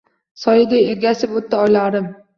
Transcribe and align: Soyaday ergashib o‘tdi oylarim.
Soyaday 0.43 0.89
ergashib 0.93 1.37
o‘tdi 1.41 1.61
oylarim. 1.65 2.11